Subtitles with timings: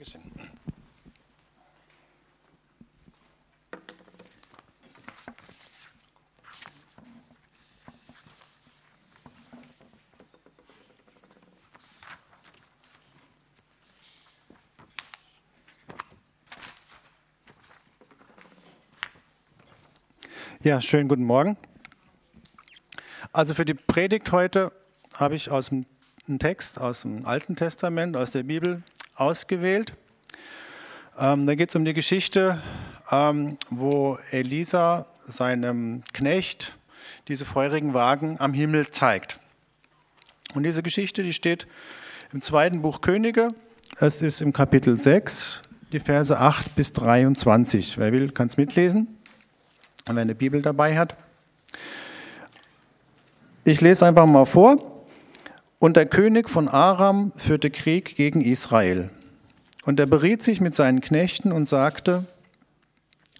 [0.00, 0.22] Dankeschön.
[20.62, 21.58] Ja, schönen guten Morgen.
[23.32, 24.72] Also für die Predigt heute
[25.14, 25.84] habe ich aus dem
[26.38, 28.82] Text aus dem Alten Testament, aus der Bibel
[29.20, 29.92] ausgewählt.
[31.18, 32.60] Ähm, da geht es um die Geschichte,
[33.10, 36.76] ähm, wo Elisa seinem Knecht
[37.28, 39.38] diese feurigen Wagen am Himmel zeigt.
[40.54, 41.66] Und diese Geschichte, die steht
[42.32, 43.54] im zweiten Buch Könige.
[43.98, 47.98] Es ist im Kapitel 6, die Verse 8 bis 23.
[47.98, 49.18] Wer will, kann es mitlesen.
[50.08, 51.16] Und wer eine Bibel dabei hat.
[53.64, 54.99] Ich lese einfach mal vor.
[55.82, 59.08] Und der König von Aram führte Krieg gegen Israel.
[59.86, 62.26] Und er beriet sich mit seinen Knechten und sagte,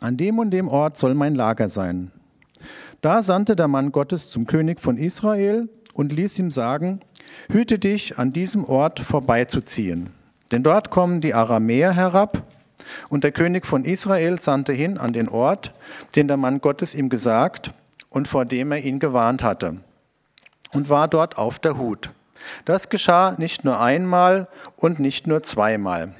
[0.01, 2.11] an dem und dem Ort soll mein Lager sein.
[3.03, 7.01] Da sandte der Mann Gottes zum König von Israel und ließ ihm sagen,
[7.51, 10.09] hüte dich, an diesem Ort vorbeizuziehen.
[10.51, 12.43] Denn dort kommen die Aramäer herab.
[13.11, 15.75] Und der König von Israel sandte hin an den Ort,
[16.17, 17.75] den der Mann Gottes ihm gesagt
[18.09, 19.77] und vor dem er ihn gewarnt hatte,
[20.73, 22.09] und war dort auf der Hut.
[22.65, 26.15] Das geschah nicht nur einmal und nicht nur zweimal.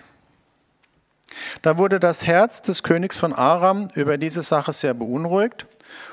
[1.63, 5.67] Da wurde das Herz des Königs von Aram über diese Sache sehr beunruhigt,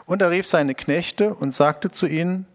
[0.06, 2.48] und er rief seine Knechte und sagte zu ihnen,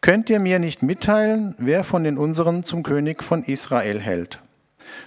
[0.00, 4.38] Könnt ihr mir nicht mitteilen, wer von den unseren zum König von Israel hält?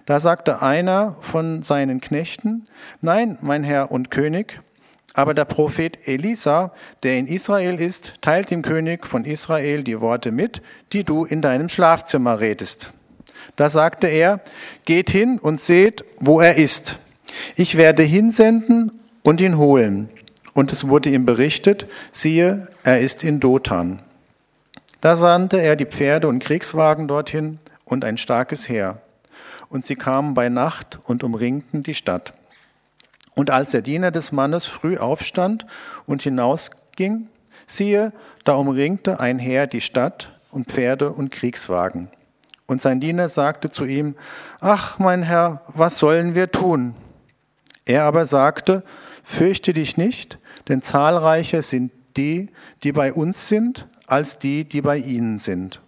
[0.05, 2.67] Da sagte einer von seinen Knechten,
[3.01, 4.61] Nein, mein Herr und König,
[5.15, 10.31] aber der Prophet Elisa, der in Israel ist, teilt dem König von Israel die Worte
[10.31, 12.91] mit, die du in deinem Schlafzimmer redest.
[13.55, 14.41] Da sagte er,
[14.83, 16.97] geht hin und seht, wo er ist.
[17.55, 18.91] Ich werde hinsenden
[19.23, 20.09] und ihn holen.
[20.53, 23.99] Und es wurde ihm berichtet, siehe, er ist in Dothan.
[24.99, 29.01] Da sandte er die Pferde und Kriegswagen dorthin und ein starkes Heer.
[29.69, 32.33] Und sie kamen bei Nacht und umringten die Stadt.
[33.35, 35.65] Und als der Diener des Mannes früh aufstand
[36.07, 37.27] und hinausging,
[37.65, 38.13] siehe,
[38.43, 42.09] da umringte ein Heer die Stadt und Pferde und Kriegswagen.
[42.67, 44.15] Und sein Diener sagte zu ihm,
[44.59, 46.95] Ach, mein Herr, was sollen wir tun?
[47.85, 48.83] Er aber sagte,
[49.21, 50.37] Fürchte dich nicht,
[50.67, 52.49] denn zahlreicher sind die,
[52.83, 55.81] die bei uns sind, als die, die bei ihnen sind.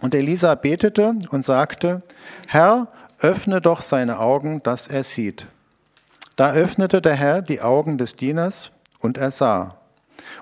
[0.00, 2.02] Und Elisa betete und sagte,
[2.46, 5.46] Herr, öffne doch seine Augen, dass er sieht.
[6.40, 8.70] Da öffnete der Herr die Augen des Dieners,
[9.00, 9.76] und er sah.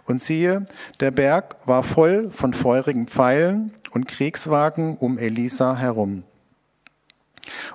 [0.04, 0.64] Und siehe,
[1.00, 6.22] der Berg war voll von feurigen Pfeilen und Kriegswagen um Elisa herum.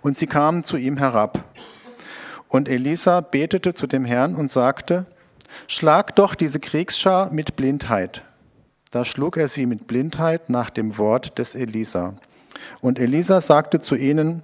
[0.03, 1.43] Und sie kamen zu ihm herab.
[2.47, 5.05] Und Elisa betete zu dem Herrn und sagte,
[5.67, 8.23] Schlag doch diese Kriegsschar mit Blindheit.
[8.91, 12.13] Da schlug er sie mit Blindheit nach dem Wort des Elisa.
[12.79, 14.43] Und Elisa sagte zu ihnen,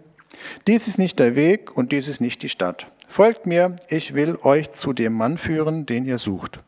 [0.68, 2.86] Dies ist nicht der Weg und dies ist nicht die Stadt.
[3.12, 6.60] Folgt mir, ich will euch zu dem Mann führen, den ihr sucht.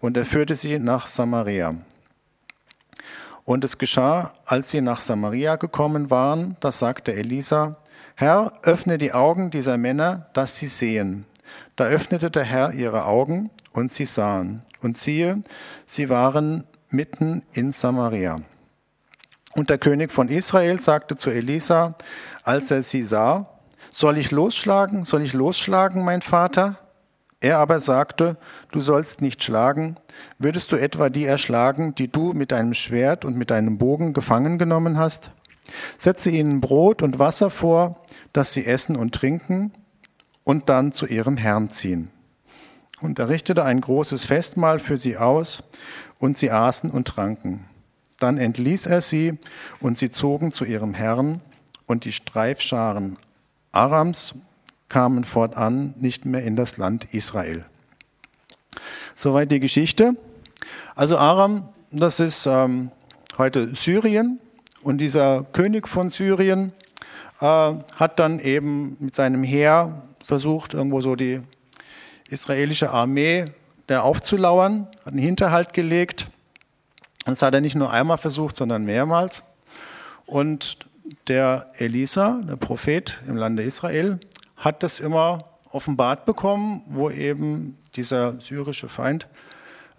[0.00, 1.76] Und er führte sie nach Samaria.
[3.44, 7.76] Und es geschah, als sie nach Samaria gekommen waren, da sagte Elisa,
[8.16, 11.26] Herr, öffne die Augen dieser Männer, dass sie sehen.
[11.76, 14.62] Da öffnete der Herr ihre Augen, und sie sahen.
[14.82, 15.42] Und siehe,
[15.86, 18.40] sie waren mitten in Samaria.
[19.54, 21.94] Und der König von Israel sagte zu Elisa,
[22.42, 23.53] als er sie sah,
[23.94, 25.04] soll ich losschlagen?
[25.04, 26.78] Soll ich losschlagen, mein Vater?
[27.38, 28.36] Er aber sagte,
[28.72, 29.96] du sollst nicht schlagen.
[30.38, 34.58] Würdest du etwa die erschlagen, die du mit deinem Schwert und mit deinem Bogen gefangen
[34.58, 35.30] genommen hast?
[35.96, 39.72] Setze ihnen Brot und Wasser vor, dass sie essen und trinken
[40.42, 42.10] und dann zu ihrem Herrn ziehen.
[43.00, 45.62] Und er richtete ein großes Festmahl für sie aus,
[46.18, 47.66] und sie aßen und tranken.
[48.18, 49.38] Dann entließ er sie,
[49.80, 51.40] und sie zogen zu ihrem Herrn,
[51.86, 53.18] und die Streifscharen
[53.74, 54.34] Arams
[54.88, 57.64] kamen fortan nicht mehr in das Land Israel.
[59.14, 60.16] Soweit die Geschichte.
[60.94, 62.90] Also Aram, das ist ähm,
[63.38, 64.38] heute Syrien
[64.82, 66.72] und dieser König von Syrien
[67.40, 71.40] äh, hat dann eben mit seinem Heer versucht, irgendwo so die
[72.28, 73.46] israelische Armee
[73.88, 76.28] der aufzulauern, hat einen Hinterhalt gelegt.
[77.26, 79.42] Das hat er nicht nur einmal versucht, sondern mehrmals.
[80.26, 80.78] Und
[81.28, 84.18] der Elisa, der Prophet im Lande Israel,
[84.56, 89.26] hat das immer offenbart bekommen, wo eben dieser syrische Feind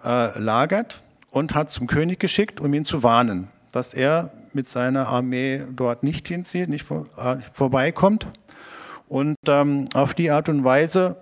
[0.04, 5.07] äh, lagert und hat zum König geschickt, um ihn zu warnen, dass er mit seiner
[5.07, 8.28] Armee dort nicht hinzieht, nicht vor, äh, vorbeikommt.
[9.08, 11.18] Und ähm, auf die Art und Weise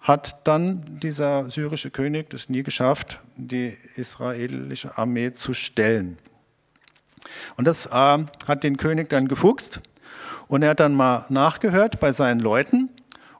[0.00, 6.18] hat dann dieser syrische König es nie geschafft, die israelische Armee zu stellen.
[7.56, 7.90] Und das äh,
[8.46, 9.80] hat den König dann gefuchst
[10.48, 12.90] und er hat dann mal nachgehört bei seinen Leuten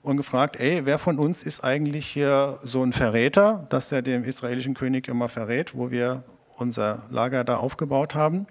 [0.02, 4.24] und gefragt, ey, wer von uns ist eigentlich hier so ein Verräter, dass er dem
[4.24, 6.24] israelischen König immer verrät, wo wir
[6.56, 8.46] unser Lager da aufgebaut haben.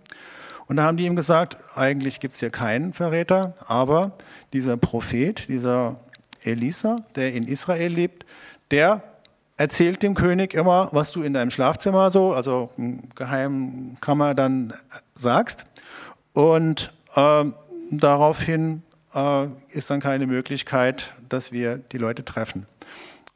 [0.68, 4.14] Und da haben die ihm gesagt, eigentlich gibt es hier keinen Verräter, aber
[4.54, 5.98] dieser Prophet, dieser
[6.42, 8.26] Elisa, der in Israel lebt,
[8.72, 9.04] der
[9.58, 14.74] erzählt dem König immer, was du in deinem Schlafzimmer so, also im Geheimkammer dann
[15.14, 15.66] sagst.
[16.34, 17.46] Und äh,
[17.92, 18.82] daraufhin
[19.14, 22.66] äh, ist dann keine Möglichkeit, dass wir die Leute treffen.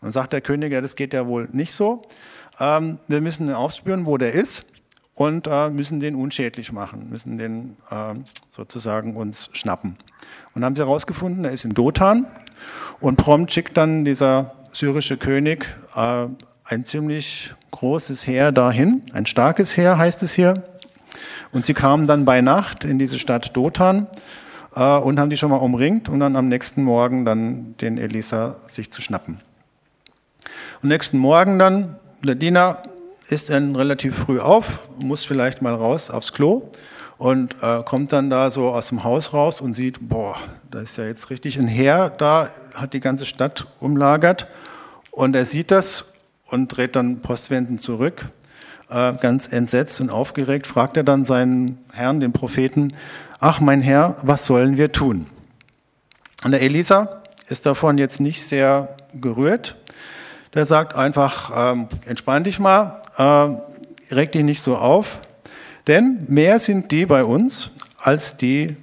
[0.01, 2.03] Dann sagt der König, ja, das geht ja wohl nicht so.
[2.59, 4.65] Ähm, wir müssen aufspüren, wo der ist
[5.13, 8.15] und äh, müssen den unschädlich machen, müssen den äh,
[8.49, 9.97] sozusagen uns schnappen.
[10.53, 12.25] Und haben sie herausgefunden, er ist in Dothan
[12.99, 16.27] und prompt schickt dann dieser syrische König äh,
[16.63, 20.61] ein ziemlich großes Heer dahin, ein starkes Heer heißt es hier.
[21.51, 24.05] Und sie kamen dann bei Nacht in diese Stadt Dothan
[24.75, 28.57] äh, und haben die schon mal umringt, um dann am nächsten Morgen dann den Elisa
[28.67, 29.39] sich zu schnappen.
[30.83, 32.83] Und nächsten Morgen dann, der Diener
[33.29, 36.69] ist dann relativ früh auf, muss vielleicht mal raus aufs Klo
[37.17, 40.35] und äh, kommt dann da so aus dem Haus raus und sieht, boah,
[40.69, 44.45] da ist ja jetzt richtig ein Heer, da hat die ganze Stadt umlagert
[45.17, 46.13] und er sieht das
[46.45, 48.27] und dreht dann postwendend zurück.
[48.87, 52.93] Äh, ganz entsetzt und aufgeregt fragt er dann seinen Herrn, den Propheten,
[53.39, 55.25] ach mein Herr, was sollen wir tun?
[56.43, 59.75] Und der Elisa ist davon jetzt nicht sehr gerührt.
[60.53, 65.17] Der sagt einfach, ähm, entspann dich mal, äh, reg dich nicht so auf,
[65.87, 68.75] denn mehr sind die bei uns als die,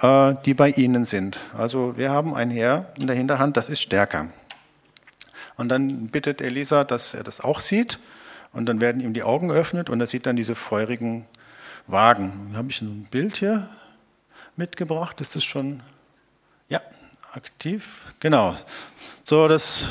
[0.00, 1.36] äh, die bei ihnen sind.
[1.58, 4.28] Also wir haben ein Heer in der Hinterhand, das ist stärker.
[5.56, 7.98] Und dann bittet Elisa, dass er das auch sieht.
[8.52, 11.26] Und dann werden ihm die Augen geöffnet und er sieht dann diese feurigen
[11.86, 12.50] Wagen.
[12.52, 13.68] Da habe ich ein Bild hier
[14.56, 15.20] mitgebracht.
[15.20, 15.80] Ist das schon
[16.68, 16.80] ja,
[17.32, 18.06] aktiv?
[18.20, 18.56] Genau.
[19.24, 19.88] So, das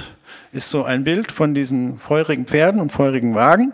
[0.51, 3.73] ist so ein Bild von diesen feurigen Pferden und feurigen Wagen.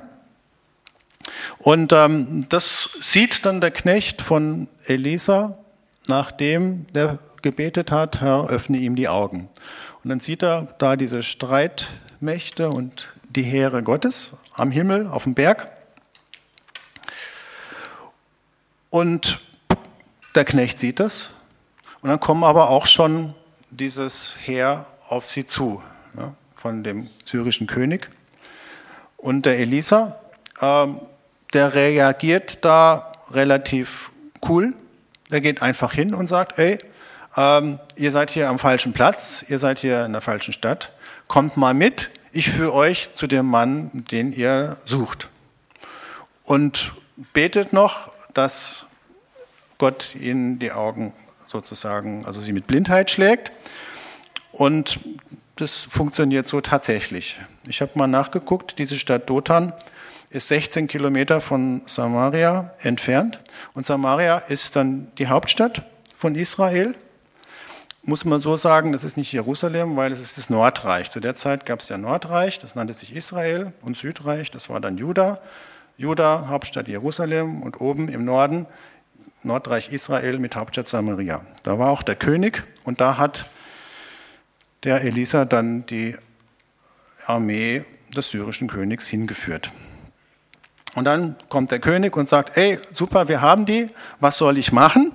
[1.59, 5.57] Und ähm, das sieht dann der Knecht von Elisa,
[6.07, 9.49] nachdem der gebetet hat, Herr, öffne ihm die Augen.
[10.03, 15.33] Und dann sieht er da diese Streitmächte und die Heere Gottes am Himmel, auf dem
[15.33, 15.67] Berg.
[18.89, 19.39] Und
[20.35, 21.29] der Knecht sieht das.
[22.01, 23.35] Und dann kommen aber auch schon
[23.71, 25.81] dieses Heer auf sie zu,
[26.17, 28.09] ja, von dem syrischen König.
[29.17, 30.19] Und der Elisa,
[30.61, 30.87] äh,
[31.53, 34.11] der reagiert da relativ
[34.47, 34.73] cool.
[35.29, 36.79] Der geht einfach hin und sagt, ey,
[37.35, 40.91] ähm, ihr seid hier am falschen Platz, ihr seid hier in der falschen Stadt,
[41.27, 45.29] kommt mal mit, ich führe euch zu dem Mann, den ihr sucht.
[46.43, 46.93] Und
[47.33, 48.85] betet noch, dass
[49.77, 51.13] Gott ihnen die Augen
[51.47, 53.51] sozusagen, also sie mit Blindheit schlägt.
[54.51, 54.99] Und
[55.55, 57.39] das funktioniert so tatsächlich.
[57.67, 59.73] Ich habe mal nachgeguckt, diese Stadt Dothan
[60.29, 63.39] ist 16 Kilometer von Samaria entfernt.
[63.73, 65.83] Und Samaria ist dann die Hauptstadt
[66.15, 66.95] von Israel
[68.09, 71.11] muss man so sagen, das ist nicht Jerusalem, weil es ist das Nordreich.
[71.11, 74.81] Zu der Zeit gab es ja Nordreich, das nannte sich Israel, und Südreich, das war
[74.81, 75.39] dann Juda.
[75.95, 78.65] Juda, Hauptstadt Jerusalem, und oben im Norden
[79.43, 81.41] Nordreich Israel mit Hauptstadt Samaria.
[81.63, 83.45] Da war auch der König, und da hat
[84.83, 86.17] der Elisa dann die
[87.27, 87.85] Armee
[88.15, 89.71] des syrischen Königs hingeführt.
[90.95, 93.89] Und dann kommt der König und sagt, ey, super, wir haben die,
[94.19, 95.11] was soll ich machen?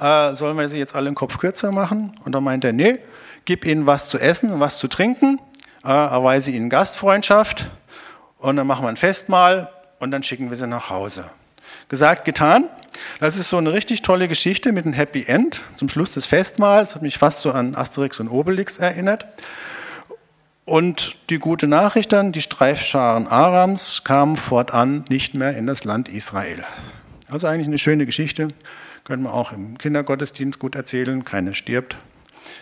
[0.00, 2.18] Äh, sollen wir sie jetzt alle den Kopf kürzer machen?
[2.24, 2.98] Und dann meint er, nee,
[3.44, 5.38] gib ihnen was zu essen und was zu trinken,
[5.84, 7.70] äh, erweise ihnen Gastfreundschaft
[8.38, 11.30] und dann machen wir ein Festmahl und dann schicken wir sie nach Hause.
[11.88, 12.64] Gesagt, getan.
[13.18, 16.94] Das ist so eine richtig tolle Geschichte mit einem Happy End zum Schluss des Festmahls.
[16.94, 19.26] Hat mich fast so an Asterix und Obelix erinnert.
[20.64, 26.08] Und die gute Nachricht dann, die Streifscharen Arams kamen fortan nicht mehr in das Land
[26.08, 26.64] Israel.
[27.28, 28.48] Also eigentlich eine schöne Geschichte.
[29.10, 31.96] Können wir auch im Kindergottesdienst gut erzählen, keiner stirbt.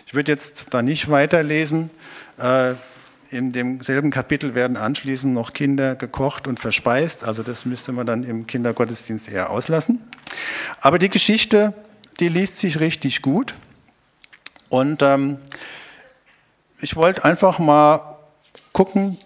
[0.07, 1.91] Ich würde jetzt da nicht weiterlesen.
[2.39, 2.73] Äh,
[3.29, 7.23] in demselben Kapitel werden anschließend noch Kinder gekocht und verspeist.
[7.23, 10.01] Also das müsste man dann im Kindergottesdienst eher auslassen.
[10.81, 11.75] Aber die Geschichte,
[12.19, 13.53] die liest sich richtig gut.
[14.69, 15.37] Und ähm,
[16.81, 18.17] ich wollte einfach mal
[18.73, 19.19] gucken,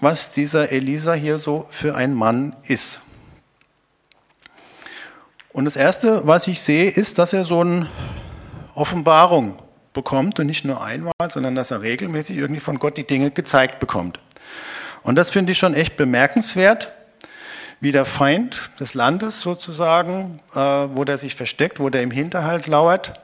[0.00, 3.02] was dieser Elisa hier so für ein Mann ist.
[5.52, 7.86] Und das Erste, was ich sehe, ist, dass er so eine
[8.74, 9.56] Offenbarung
[9.92, 13.78] bekommt und nicht nur einmal, sondern dass er regelmäßig irgendwie von Gott die Dinge gezeigt
[13.78, 14.18] bekommt.
[15.02, 16.90] Und das finde ich schon echt bemerkenswert,
[17.80, 22.66] wie der Feind des Landes sozusagen, äh, wo der sich versteckt, wo der im Hinterhalt
[22.66, 23.20] lauert,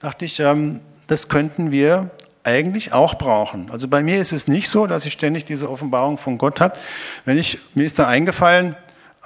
[0.00, 2.10] dachte ich, ähm, das könnten wir
[2.44, 3.70] eigentlich auch brauchen.
[3.70, 6.78] Also bei mir ist es nicht so, dass ich ständig diese Offenbarung von Gott habe.
[7.24, 8.76] Wenn ich, mir ist da eingefallen,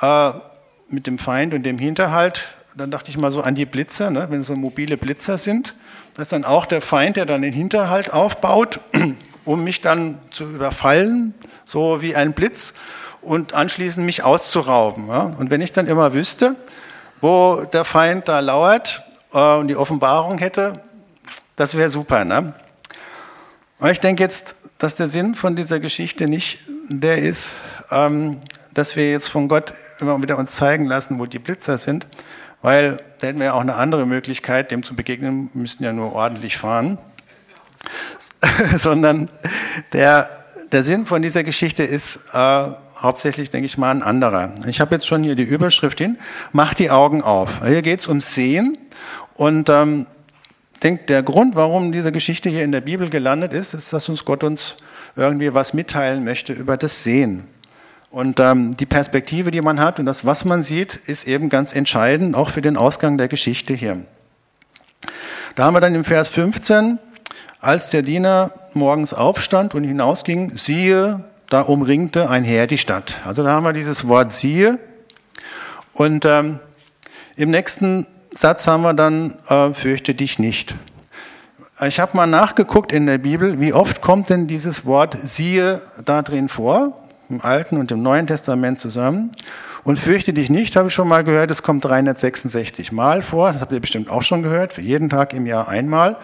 [0.00, 0.30] äh,
[0.88, 4.26] mit dem Feind und dem Hinterhalt, dann dachte ich mal so an die Blitzer, ne?
[4.30, 5.74] wenn so mobile Blitzer sind,
[6.14, 8.80] das ist dann auch der Feind, der dann den Hinterhalt aufbaut,
[9.44, 12.74] um mich dann zu überfallen, so wie ein Blitz,
[13.20, 15.08] und anschließend mich auszurauben.
[15.08, 15.34] Ja?
[15.38, 16.54] Und wenn ich dann immer wüsste,
[17.20, 19.02] wo der Feind da lauert
[19.32, 20.82] äh, und die Offenbarung hätte,
[21.56, 22.24] das wäre super.
[22.24, 22.54] Ne?
[23.78, 27.52] Aber ich denke jetzt, dass der Sinn von dieser Geschichte nicht der ist,
[27.90, 28.38] ähm,
[28.74, 32.06] dass wir jetzt von Gott immer wieder uns zeigen lassen, wo die Blitzer sind,
[32.62, 35.92] weil da hätten wir ja auch eine andere Möglichkeit, dem zu begegnen, wir müssen ja
[35.92, 36.98] nur ordentlich fahren,
[38.76, 39.28] sondern
[39.92, 40.28] der,
[40.72, 42.66] der Sinn von dieser Geschichte ist äh,
[42.98, 44.54] hauptsächlich, denke ich mal, ein anderer.
[44.66, 46.18] Ich habe jetzt schon hier die Überschrift hin,
[46.52, 47.64] mach die Augen auf.
[47.64, 48.78] Hier geht es ums Sehen
[49.34, 50.06] und ähm,
[50.82, 54.24] denke, der Grund, warum diese Geschichte hier in der Bibel gelandet ist, ist, dass uns
[54.24, 54.78] Gott uns
[55.14, 57.44] irgendwie was mitteilen möchte über das Sehen.
[58.16, 61.74] Und ähm, die Perspektive, die man hat und das, was man sieht, ist eben ganz
[61.74, 64.06] entscheidend, auch für den Ausgang der Geschichte hier.
[65.54, 66.98] Da haben wir dann im Vers 15,
[67.60, 73.16] als der Diener morgens aufstand und hinausging, siehe, da umringte ein Heer die Stadt.
[73.26, 74.78] Also da haben wir dieses Wort siehe.
[75.92, 76.58] Und ähm,
[77.36, 80.74] im nächsten Satz haben wir dann, äh, fürchte dich nicht.
[81.86, 86.22] Ich habe mal nachgeguckt in der Bibel, wie oft kommt denn dieses Wort siehe da
[86.22, 89.30] drin vor, im Alten und im Neuen Testament zusammen.
[89.84, 93.52] Und fürchte dich nicht, habe ich schon mal gehört, es kommt 366 Mal vor.
[93.52, 96.16] Das habt ihr bestimmt auch schon gehört, für jeden Tag im Jahr einmal.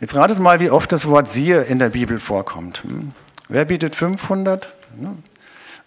[0.00, 2.82] Jetzt ratet mal, wie oft das Wort siehe in der Bibel vorkommt.
[2.82, 3.12] Hm?
[3.48, 4.72] Wer bietet 500?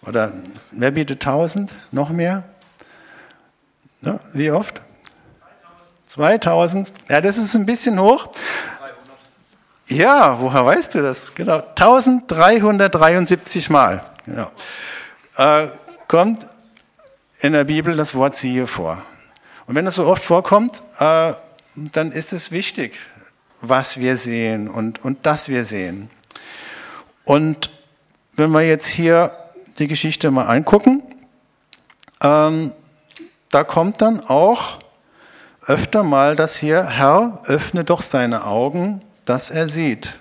[0.06, 0.32] Oder
[0.70, 1.74] wer bietet 1000?
[1.90, 2.44] Noch mehr?
[4.02, 4.80] Ja, wie oft?
[6.06, 6.92] 2000.
[7.08, 8.28] Ja, das ist ein bisschen hoch.
[9.88, 11.34] Ja, woher weißt du das?
[11.34, 14.50] Genau, 1373 Mal genau.
[15.36, 15.68] äh,
[16.08, 16.46] kommt
[17.40, 19.02] in der Bibel das Wort siehe vor.
[19.66, 21.32] Und wenn das so oft vorkommt, äh,
[21.74, 22.98] dann ist es wichtig,
[23.60, 26.10] was wir sehen und, und dass wir sehen.
[27.24, 27.70] Und
[28.36, 29.36] wenn wir jetzt hier
[29.78, 31.02] die Geschichte mal angucken,
[32.20, 32.72] ähm,
[33.50, 34.78] da kommt dann auch
[35.66, 40.18] öfter mal das hier, Herr, öffne doch seine Augen, dass er sieht.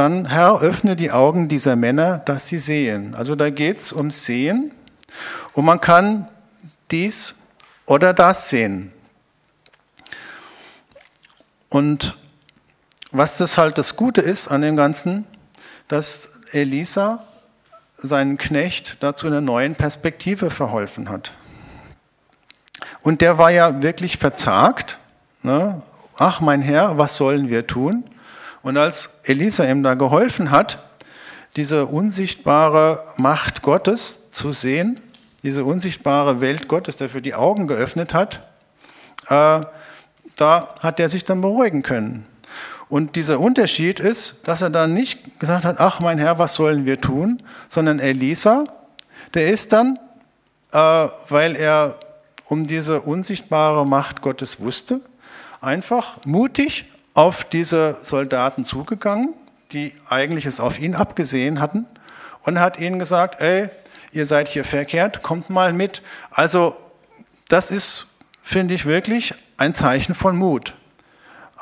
[0.00, 3.14] Dann, Herr, öffne die Augen dieser Männer, dass sie sehen.
[3.14, 4.72] Also da geht es ums Sehen
[5.52, 6.26] und man kann
[6.90, 7.34] dies
[7.84, 8.92] oder das sehen.
[11.68, 12.16] Und
[13.10, 15.26] was das halt das Gute ist an dem Ganzen,
[15.86, 17.22] dass Elisa
[17.98, 21.34] seinen Knecht dazu einer neuen Perspektive verholfen hat.
[23.02, 24.96] Und der war ja wirklich verzagt.
[25.42, 25.82] Ne?
[26.16, 28.04] Ach, mein Herr, was sollen wir tun?
[28.62, 30.82] Und als Elisa ihm da geholfen hat,
[31.56, 35.00] diese unsichtbare Macht Gottes zu sehen,
[35.42, 38.42] diese unsichtbare Welt Gottes, der für die Augen geöffnet hat,
[39.28, 39.60] äh,
[40.36, 42.26] da hat er sich dann beruhigen können.
[42.88, 46.86] Und dieser Unterschied ist, dass er dann nicht gesagt hat, ach mein Herr, was sollen
[46.86, 48.66] wir tun, sondern Elisa,
[49.34, 49.98] der ist dann,
[50.72, 51.98] äh, weil er
[52.46, 55.00] um diese unsichtbare Macht Gottes wusste,
[55.60, 59.34] einfach mutig auf diese Soldaten zugegangen,
[59.72, 61.86] die eigentlich es auf ihn abgesehen hatten,
[62.42, 63.68] und hat ihnen gesagt, ey,
[64.12, 66.02] ihr seid hier verkehrt, kommt mal mit.
[66.30, 66.76] Also
[67.48, 68.06] das ist,
[68.40, 70.74] finde ich, wirklich ein Zeichen von Mut.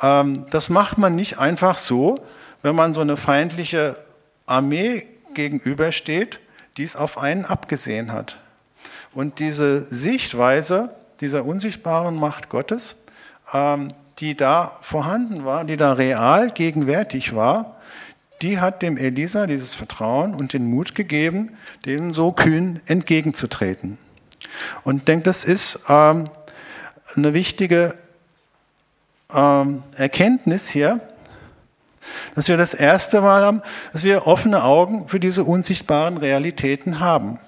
[0.02, 2.24] Ähm, das macht man nicht einfach so,
[2.62, 3.96] wenn man so eine feindliche
[4.46, 6.40] Armee gegenübersteht,
[6.76, 8.38] die es auf einen abgesehen hat.
[9.12, 10.90] Und diese Sichtweise
[11.20, 12.96] dieser unsichtbaren Macht Gottes,
[13.52, 17.76] ähm, die da vorhanden war, die da real gegenwärtig war,
[18.42, 23.98] die hat dem Elisa dieses Vertrauen und den Mut gegeben, denen so kühn entgegenzutreten.
[24.84, 26.30] Und ich denke, das ist ähm,
[27.16, 27.94] eine wichtige
[29.34, 31.00] ähm, Erkenntnis hier,
[32.34, 37.38] dass wir das erste Mal haben, dass wir offene Augen für diese unsichtbaren Realitäten haben.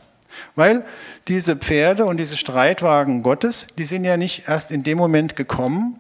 [0.55, 0.85] Weil
[1.29, 5.99] diese Pferde und diese Streitwagen Gottes, die sind ja nicht erst in dem Moment gekommen,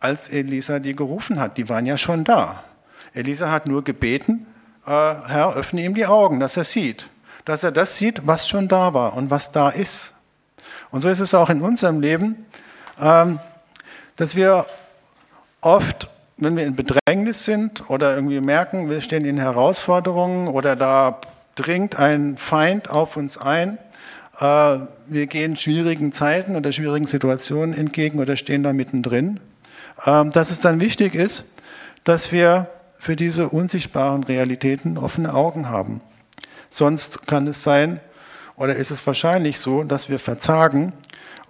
[0.00, 1.56] als Elisa die gerufen hat.
[1.58, 2.64] Die waren ja schon da.
[3.12, 4.46] Elisa hat nur gebeten,
[4.86, 7.08] äh, Herr, öffne ihm die Augen, dass er sieht.
[7.44, 10.12] Dass er das sieht, was schon da war und was da ist.
[10.90, 12.46] Und so ist es auch in unserem Leben,
[13.00, 13.38] ähm,
[14.16, 14.66] dass wir
[15.60, 21.20] oft, wenn wir in Bedrängnis sind oder irgendwie merken, wir stehen in Herausforderungen oder da
[21.54, 23.78] dringt ein Feind auf uns ein,
[24.38, 29.40] äh, wir gehen schwierigen Zeiten oder schwierigen Situationen entgegen oder stehen da mittendrin,
[30.04, 31.44] dass es dann wichtig ist,
[32.04, 36.00] dass wir für diese unsichtbaren Realitäten offene Augen haben.
[36.68, 38.00] Sonst kann es sein,
[38.56, 40.92] oder ist es wahrscheinlich so, dass wir verzagen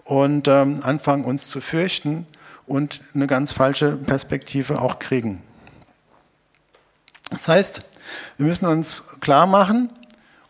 [0.05, 2.27] und ähm, anfangen uns zu fürchten
[2.67, 5.43] und eine ganz falsche Perspektive auch kriegen.
[7.31, 7.83] Das heißt,
[8.37, 9.91] wir müssen uns klar machen,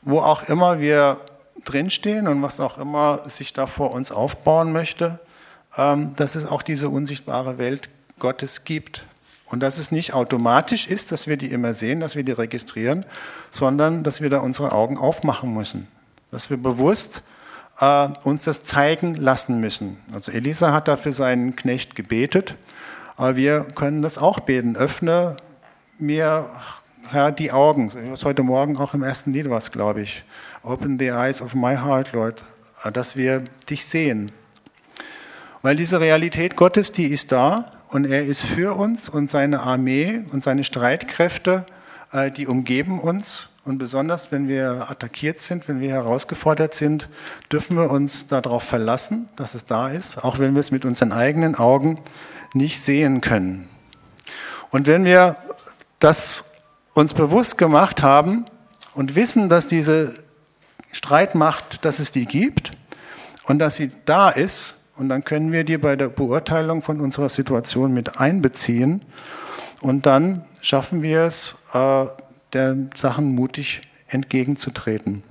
[0.03, 1.19] wo auch immer wir
[1.65, 5.30] drinstehen und was auch immer sich da vor uns aufbauen möchte, ähm,
[5.77, 9.05] dass es auch diese unsichtbare Welt Gottes gibt.
[9.47, 13.05] Und dass es nicht automatisch ist, dass wir die immer sehen, dass wir die registrieren,
[13.51, 15.89] sondern dass wir da unsere Augen aufmachen müssen.
[16.31, 17.23] Dass wir bewusst
[17.81, 19.97] äh, uns das zeigen lassen müssen.
[20.13, 22.55] Also Elisa hat da für seinen Knecht gebetet,
[23.17, 24.77] aber wir können das auch beten.
[24.77, 25.37] Öffne
[25.99, 26.49] mir,
[27.09, 27.91] Herr, die Augen.
[28.11, 30.23] Was heute Morgen auch im ersten Lied war, glaube ich.
[30.63, 32.45] Open the eyes of my heart, Lord,
[32.93, 34.31] dass wir dich sehen.
[35.63, 40.23] Weil diese Realität Gottes, die ist da und er ist für uns und seine Armee
[40.33, 41.67] und seine Streitkräfte,
[42.13, 43.49] äh, die umgeben uns.
[43.65, 47.09] Und besonders, wenn wir attackiert sind, wenn wir herausgefordert sind,
[47.53, 51.13] dürfen wir uns darauf verlassen, dass es da ist, auch wenn wir es mit unseren
[51.13, 52.01] eigenen Augen
[52.55, 53.69] nicht sehen können.
[54.71, 55.37] Und wenn wir
[55.99, 56.53] das
[56.95, 58.47] uns bewusst gemacht haben
[58.95, 60.15] und wissen, dass diese
[60.93, 62.73] Streitmacht, dass es die gibt
[63.45, 64.75] und dass sie da ist.
[65.01, 69.01] Und dann können wir die bei der Beurteilung von unserer Situation mit einbeziehen.
[69.81, 72.05] Und dann schaffen wir es, äh,
[72.53, 75.23] der Sachen mutig entgegenzutreten.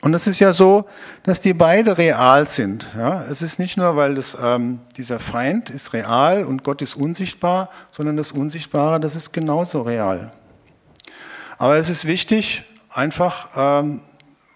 [0.00, 0.86] Und es ist ja so,
[1.24, 2.88] dass die beide real sind.
[2.96, 3.22] Ja?
[3.30, 7.68] Es ist nicht nur, weil das, ähm, dieser Feind ist real und Gott ist unsichtbar,
[7.90, 10.32] sondern das Unsichtbare, das ist genauso real.
[11.58, 14.00] Aber es ist wichtig, einfach, ähm,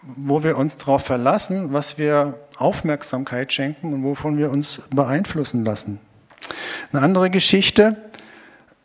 [0.03, 6.01] wo wir uns darauf verlassen, was wir Aufmerksamkeit schenken und wovon wir uns beeinflussen lassen.
[6.93, 7.97] Eine andere Geschichte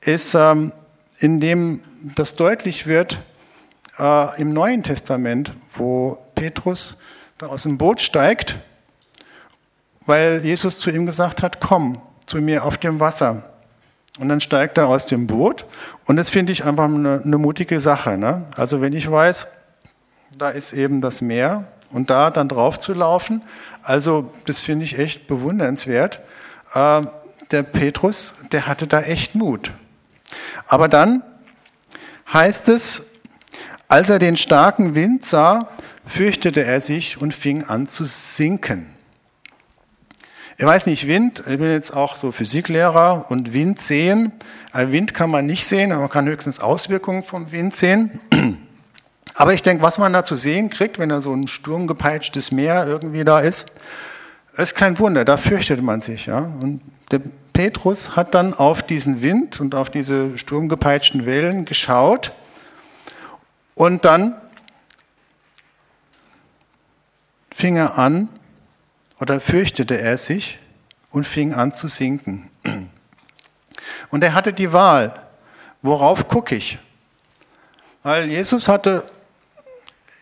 [0.02, 0.74] ist, ähm,
[1.20, 1.82] in dem
[2.16, 3.22] das deutlich wird
[4.00, 6.98] äh, im Neuen Testament, wo Petrus
[7.38, 8.60] da aus dem Boot steigt,
[10.06, 13.44] weil Jesus zu ihm gesagt hat, komm zu mir auf dem Wasser.
[14.20, 15.66] Und dann steigt er aus dem Boot.
[16.06, 18.18] Und das finde ich einfach eine, eine mutige Sache.
[18.18, 18.46] Ne?
[18.56, 19.48] Also wenn ich weiß,
[20.38, 23.44] da ist eben das Meer und da dann drauf zu laufen,
[23.84, 26.20] also das finde ich echt bewundernswert.
[26.74, 27.04] Äh,
[27.52, 29.72] der Petrus, der hatte da echt Mut.
[30.68, 31.22] Aber dann
[32.32, 33.04] heißt es,
[33.88, 35.70] als er den starken Wind sah,
[36.08, 38.90] fürchtete er sich und fing an zu sinken.
[40.58, 44.32] Ich weiß nicht, Wind, ich bin jetzt auch so Physiklehrer und Wind sehen.
[44.74, 48.20] Wind kann man nicht sehen, man kann höchstens Auswirkungen vom Wind sehen.
[49.36, 52.86] Aber ich denke, was man da zu sehen kriegt, wenn da so ein sturmgepeitschtes Meer
[52.88, 53.72] irgendwie da ist,
[54.56, 56.28] ist kein Wunder, da fürchtet man sich.
[56.28, 56.40] Ja?
[56.40, 57.22] Und der
[57.54, 62.32] Petrus hat dann auf diesen Wind und auf diese sturmgepeitschten Wellen geschaut
[63.76, 64.36] und dann
[67.52, 68.30] fing er an,
[69.20, 70.60] oder fürchtete er sich
[71.10, 72.50] und fing an zu sinken.
[74.10, 75.22] Und er hatte die Wahl,
[75.82, 76.78] worauf gucke ich?
[78.04, 79.06] Weil Jesus hatte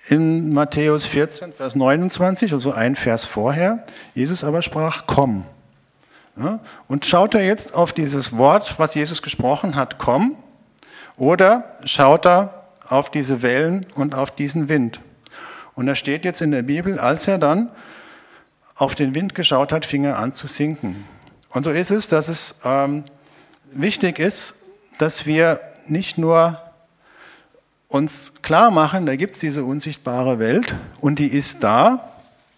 [0.08, 3.86] in Matthäus 14, Vers 29, also ein Vers vorher,
[4.16, 5.46] Jesus aber sprach, komm.
[6.38, 10.36] Ja, und schaut er jetzt auf dieses Wort, was Jesus gesprochen hat, komm,
[11.18, 15.02] oder schaut er auf diese Wellen und auf diesen Wind?
[15.76, 17.70] Und da steht jetzt in der Bibel, als er dann
[18.76, 21.06] auf den Wind geschaut hat, fing er an zu sinken.
[21.50, 23.04] Und so ist es, dass es ähm,
[23.72, 24.56] wichtig ist,
[24.98, 26.60] dass wir nicht nur
[27.92, 32.12] uns klar machen, da gibt es diese unsichtbare Welt und die ist da,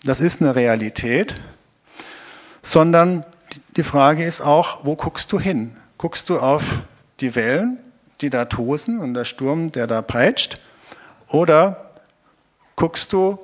[0.04, 1.36] das ist eine Realität,
[2.62, 3.26] sondern
[3.76, 5.76] die Frage ist auch, wo guckst du hin?
[5.98, 6.63] Guckst du auf
[7.19, 7.78] die Wellen,
[8.22, 10.60] die da tosen und der Sturm, der da peitscht,
[11.28, 11.91] oder
[12.76, 13.39] guckst du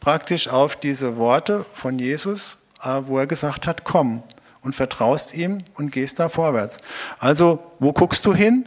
[0.00, 4.22] praktisch auf diese Worte von Jesus, äh, wo er gesagt hat, komm
[4.62, 6.78] und vertraust ihm und gehst da vorwärts.
[7.18, 8.66] Also, wo guckst du hin?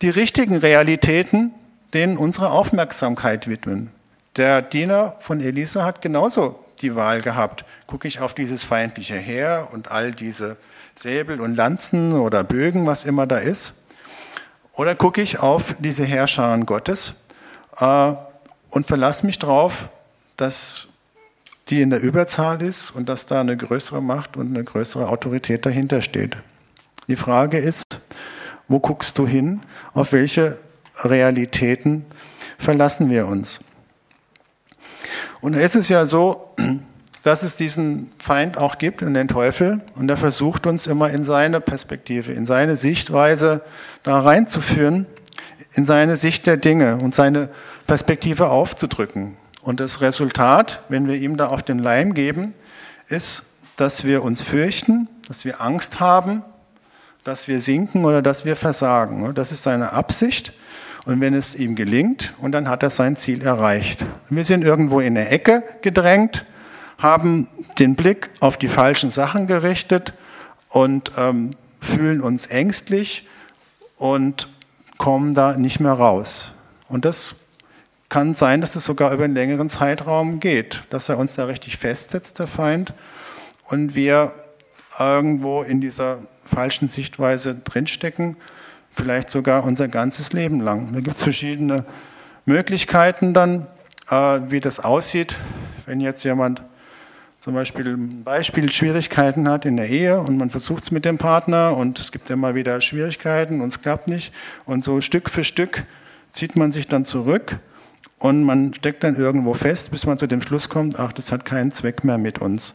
[0.00, 1.52] Die richtigen Realitäten,
[1.94, 3.90] denen unsere Aufmerksamkeit widmen.
[4.36, 7.64] Der Diener von Elisa hat genauso die Wahl gehabt.
[7.86, 10.56] Gucke ich auf dieses feindliche Heer und all diese
[10.96, 13.74] Säbel und Lanzen oder Bögen, was immer da ist?
[14.72, 17.14] Oder gucke ich auf diese Herrscharen Gottes
[17.78, 18.12] äh,
[18.70, 19.88] und verlasse mich darauf,
[20.36, 20.88] dass
[21.68, 25.64] die in der Überzahl ist und dass da eine größere Macht und eine größere Autorität
[25.64, 26.36] dahinter steht.
[27.06, 28.00] Die Frage ist,
[28.66, 29.60] wo guckst du hin?
[29.92, 30.58] Auf welche
[31.02, 32.04] Realitäten
[32.58, 33.60] verlassen wir uns?
[35.40, 36.54] Und es ist ja so,
[37.22, 41.24] dass es diesen Feind auch gibt und den Teufel und er versucht uns immer in
[41.24, 43.62] seine Perspektive, in seine Sichtweise
[44.02, 45.06] da reinzuführen,
[45.72, 47.48] in seine Sicht der Dinge und seine
[47.86, 49.36] Perspektive aufzudrücken.
[49.62, 52.54] Und das Resultat, wenn wir ihm da auf den Leim geben,
[53.08, 53.44] ist,
[53.76, 56.42] dass wir uns fürchten, dass wir Angst haben,
[57.24, 59.34] dass wir sinken oder dass wir versagen.
[59.34, 60.52] Das ist seine Absicht.
[61.04, 64.04] Und wenn es ihm gelingt, und dann hat er sein Ziel erreicht.
[64.30, 66.46] Wir sind irgendwo in der Ecke gedrängt,
[66.98, 70.14] haben den Blick auf die falschen Sachen gerichtet
[70.70, 73.28] und ähm, fühlen uns ängstlich
[73.98, 74.48] und
[74.96, 76.52] kommen da nicht mehr raus.
[76.88, 77.36] Und das
[78.08, 81.78] kann sein, dass es sogar über einen längeren Zeitraum geht, dass er uns da richtig
[81.78, 82.94] festsetzt, der Feind,
[83.64, 84.32] und wir
[84.98, 88.36] irgendwo in dieser falschen Sichtweise drinstecken,
[88.94, 90.92] vielleicht sogar unser ganzes Leben lang.
[90.92, 91.84] Da gibt es verschiedene
[92.46, 93.66] Möglichkeiten dann,
[94.10, 95.36] äh, wie das aussieht,
[95.86, 96.62] wenn jetzt jemand
[97.40, 101.76] zum Beispiel Beispiel Schwierigkeiten hat in der Ehe und man versucht es mit dem Partner
[101.76, 104.32] und es gibt immer wieder Schwierigkeiten und es klappt nicht
[104.64, 105.84] und so Stück für Stück
[106.30, 107.58] zieht man sich dann zurück
[108.18, 111.44] und man steckt dann irgendwo fest, bis man zu dem Schluss kommt, ach, das hat
[111.44, 112.72] keinen Zweck mehr mit uns.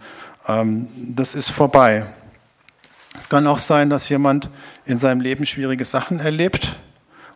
[0.47, 2.05] Ähm, das ist vorbei.
[3.19, 4.49] Es kann auch sein, dass jemand
[4.85, 6.77] in seinem Leben schwierige Sachen erlebt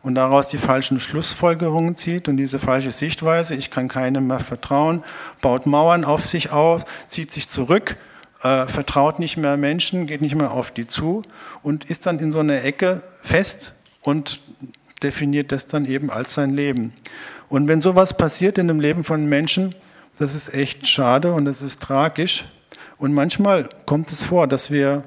[0.01, 5.03] und daraus die falschen Schlussfolgerungen zieht und diese falsche Sichtweise, ich kann keinem mehr vertrauen,
[5.41, 7.97] baut Mauern auf sich auf, zieht sich zurück,
[8.43, 11.23] äh, vertraut nicht mehr Menschen, geht nicht mehr auf die zu
[11.61, 14.39] und ist dann in so einer Ecke fest und
[15.03, 16.93] definiert das dann eben als sein Leben.
[17.49, 19.75] Und wenn sowas passiert in dem Leben von Menschen,
[20.17, 22.45] das ist echt schade und das ist tragisch.
[22.97, 25.03] Und manchmal kommt es vor, dass wir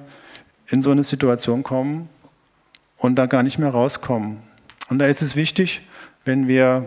[0.69, 2.09] in so eine Situation kommen
[2.97, 4.39] und da gar nicht mehr rauskommen.
[4.89, 5.83] Und da ist es wichtig,
[6.25, 6.85] wenn wir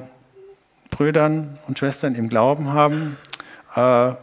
[0.90, 3.18] Brüdern und Schwestern im Glauben haben,
[3.76, 4.14] äh,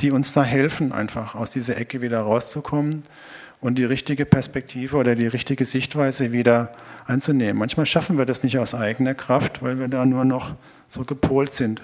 [0.00, 3.04] die uns da helfen, einfach aus dieser Ecke wieder rauszukommen
[3.60, 6.74] und die richtige Perspektive oder die richtige Sichtweise wieder
[7.06, 7.58] einzunehmen.
[7.58, 10.54] Manchmal schaffen wir das nicht aus eigener Kraft, weil wir da nur noch
[10.88, 11.80] so gepolt sind.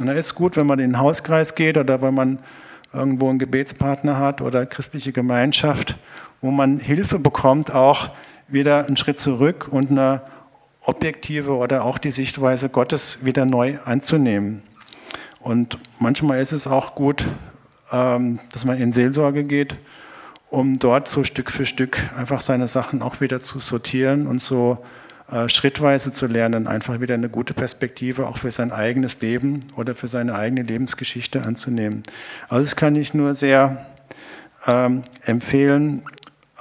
[0.00, 2.38] Und da ist gut, wenn man in den Hauskreis geht oder wenn man
[2.92, 5.96] irgendwo einen Gebetspartner hat oder christliche Gemeinschaft,
[6.40, 8.10] wo man Hilfe bekommt, auch
[8.48, 10.22] wieder einen Schritt zurück und eine
[10.82, 14.62] objektive oder auch die Sichtweise Gottes wieder neu einzunehmen.
[15.40, 17.24] Und manchmal ist es auch gut,
[17.92, 19.76] ähm, dass man in Seelsorge geht,
[20.50, 24.78] um dort so Stück für Stück einfach seine Sachen auch wieder zu sortieren und so
[25.30, 29.94] äh, schrittweise zu lernen, einfach wieder eine gute Perspektive auch für sein eigenes Leben oder
[29.94, 32.02] für seine eigene Lebensgeschichte anzunehmen.
[32.48, 33.86] Also das kann ich nur sehr
[34.66, 36.02] ähm, empfehlen,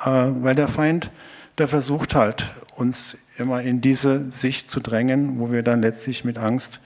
[0.04, 1.12] weil der Feind,
[1.58, 6.38] der versucht halt, uns immer in diese Sicht zu drängen, wo wir dann letztlich mit
[6.38, 6.80] Angst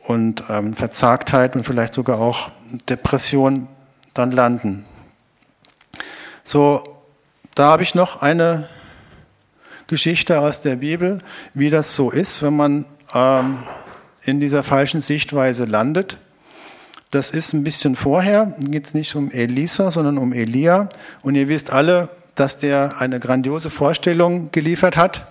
[0.00, 2.50] und ähm, Verzagtheit und vielleicht sogar auch
[2.88, 3.68] Depression
[4.14, 4.84] dann landen.
[6.44, 6.82] So,
[7.54, 8.68] da habe ich noch eine
[9.86, 11.18] Geschichte aus der Bibel,
[11.54, 13.62] wie das so ist, wenn man ähm,
[14.24, 16.18] in dieser falschen Sichtweise landet.
[17.10, 20.90] Das ist ein bisschen vorher, geht es nicht um Elisa, sondern um Elia.
[21.22, 25.26] Und ihr wisst alle, dass der eine grandiose Vorstellung geliefert hat,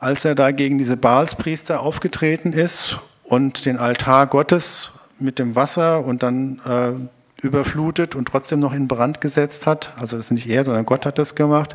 [0.00, 6.04] als er da gegen diese Baalspriester aufgetreten ist und den Altar Gottes mit dem Wasser
[6.04, 9.92] und dann äh, überflutet und trotzdem noch in Brand gesetzt hat.
[9.96, 11.74] Also das ist nicht er, sondern Gott hat das gemacht.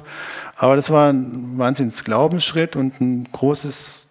[0.55, 4.07] Aber das war ein Wahnsinns Glaubensschritt und ein großes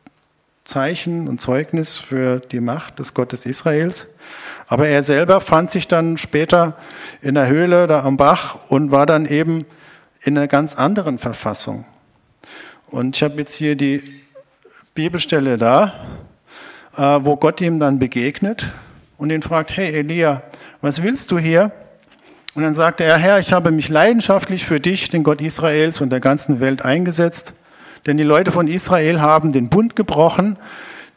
[0.65, 4.07] Zeichen und Zeugnis für die Macht des Gottes Israels.
[4.69, 6.77] Aber er selber fand sich dann später
[7.23, 9.65] in der Höhle da am Bach und war dann eben
[10.23, 11.87] in einer ganz anderen Verfassung.
[12.91, 14.03] Und ich habe jetzt hier die
[14.95, 15.95] Bibelstelle da,
[16.97, 18.67] äh, wo Gott ihm dann begegnet
[19.17, 20.43] und ihn fragt, hey Elia,
[20.83, 21.73] was willst du hier?
[22.55, 26.11] Und dann sagte er, Herr, ich habe mich leidenschaftlich für dich, den Gott Israels und
[26.11, 27.55] der ganzen Welt eingesetzt,
[28.07, 30.57] denn die Leute von Israel haben den Bund gebrochen,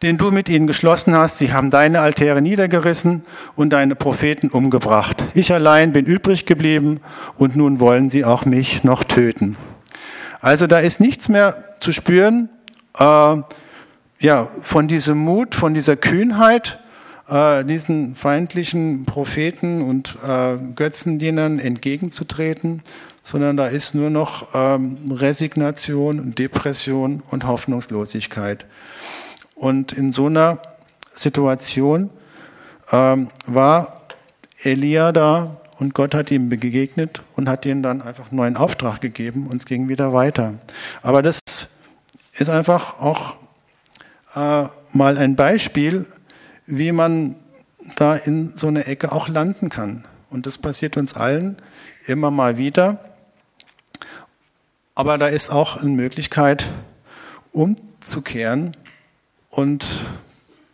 [0.01, 1.37] den du mit ihnen geschlossen hast.
[1.37, 3.23] Sie haben deine Altäre niedergerissen
[3.55, 5.25] und deine Propheten umgebracht.
[5.33, 7.01] Ich allein bin übrig geblieben
[7.37, 9.57] und nun wollen sie auch mich noch töten.
[10.39, 12.49] Also da ist nichts mehr zu spüren
[12.97, 13.37] äh,
[14.19, 16.79] ja, von diesem Mut, von dieser Kühnheit,
[17.27, 22.81] äh, diesen feindlichen Propheten und äh, Götzendienern entgegenzutreten,
[23.23, 28.65] sondern da ist nur noch ähm, Resignation, Depression und Hoffnungslosigkeit.
[29.61, 30.57] Und in so einer
[31.11, 32.09] Situation
[32.91, 34.01] ähm, war
[34.63, 39.01] Elia da und Gott hat ihm begegnet und hat ihm dann einfach einen neuen Auftrag
[39.01, 40.55] gegeben und es ging wieder weiter.
[41.03, 41.41] Aber das
[42.33, 43.35] ist einfach auch
[44.33, 46.07] äh, mal ein Beispiel,
[46.65, 47.35] wie man
[47.97, 50.05] da in so eine Ecke auch landen kann.
[50.31, 51.55] Und das passiert uns allen
[52.07, 52.97] immer mal wieder.
[54.95, 56.65] Aber da ist auch eine Möglichkeit,
[57.51, 58.75] umzukehren
[59.51, 59.85] und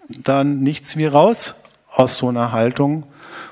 [0.07, 1.55] dann nichts wie raus
[1.91, 3.05] aus so einer Haltung.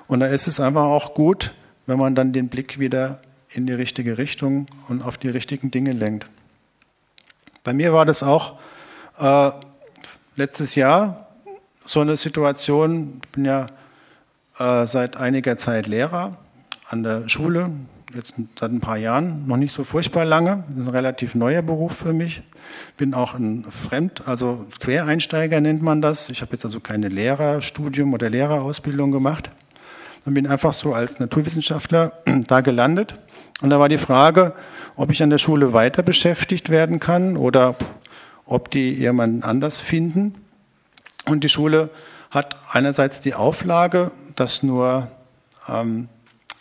[0.07, 1.53] Und da ist es einfach auch gut,
[1.85, 5.91] wenn man dann den Blick wieder in die richtige Richtung und auf die richtigen Dinge
[5.91, 6.27] lenkt.
[7.63, 8.59] Bei mir war das auch
[9.17, 9.51] äh,
[10.35, 11.27] letztes Jahr
[11.85, 13.21] so eine Situation.
[13.23, 13.67] Ich bin ja
[14.59, 16.37] äh, seit einiger Zeit Lehrer
[16.89, 17.71] an der Schule,
[18.13, 20.63] jetzt seit ein paar Jahren, noch nicht so furchtbar lange.
[20.69, 22.43] Das ist ein relativ neuer Beruf für mich.
[22.97, 26.29] Bin auch ein Fremd, also Quereinsteiger nennt man das.
[26.29, 29.49] Ich habe jetzt also keine Lehrerstudium oder Lehrerausbildung gemacht.
[30.25, 32.13] Und bin einfach so als Naturwissenschaftler
[32.47, 33.15] da gelandet.
[33.61, 34.53] Und da war die Frage,
[34.95, 37.75] ob ich an der Schule weiter beschäftigt werden kann oder
[38.45, 40.35] ob die jemanden anders finden.
[41.25, 41.89] Und die Schule
[42.31, 45.07] hat einerseits die Auflage, dass nur
[45.67, 46.09] ähm,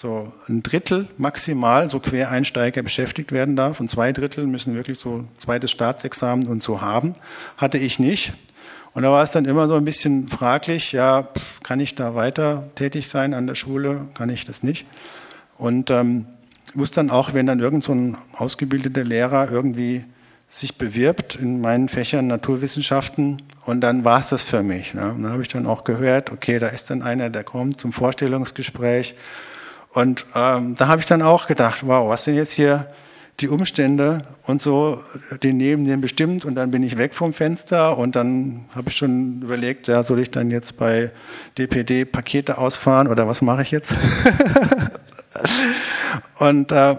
[0.05, 5.25] so ein Drittel maximal so Quereinsteiger beschäftigt werden darf und zwei Drittel müssen wirklich so
[5.39, 7.15] zweites Staatsexamen und so haben.
[7.57, 8.35] Hatte ich nicht.
[8.93, 11.29] Und da war es dann immer so ein bisschen fraglich, ja,
[11.63, 14.03] kann ich da weiter tätig sein an der Schule?
[14.13, 14.85] Kann ich das nicht?
[15.57, 16.27] Und ähm,
[16.75, 20.05] wusste dann auch, wenn dann irgend so ein ausgebildeter Lehrer irgendwie
[20.51, 24.93] sich bewirbt in meinen Fächern Naturwissenschaften und dann war es das für mich.
[24.93, 25.13] Ne?
[25.13, 27.91] Und dann habe ich dann auch gehört, okay, da ist dann einer, der kommt zum
[27.91, 29.15] Vorstellungsgespräch
[29.95, 32.87] und ähm, da habe ich dann auch gedacht, wow, was sind jetzt hier
[33.41, 35.01] die Umstände und so,
[35.43, 38.97] die neben dem bestimmt und dann bin ich weg vom Fenster und dann habe ich
[38.97, 41.11] schon überlegt, ja, soll ich dann jetzt bei
[41.59, 43.95] DPD Pakete ausfahren oder was mache ich jetzt?
[46.39, 46.97] und äh,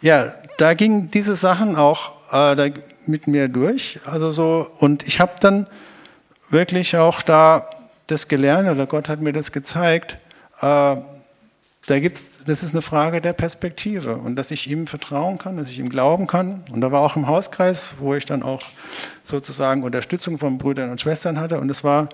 [0.00, 2.68] ja, da gingen diese Sachen auch äh, da
[3.06, 4.00] mit mir durch.
[4.04, 5.66] Also so, und ich habe dann
[6.50, 7.68] wirklich auch da
[8.06, 10.18] das gelernt oder Gott hat mir das gezeigt.
[10.60, 10.96] Äh,
[11.88, 15.70] da gibt's, das ist eine Frage der Perspektive und dass ich ihm vertrauen kann, dass
[15.70, 16.62] ich ihm glauben kann.
[16.70, 18.60] Und da war auch im Hauskreis, wo ich dann auch
[19.24, 21.58] sozusagen Unterstützung von Brüdern und Schwestern hatte.
[21.58, 22.10] Und es war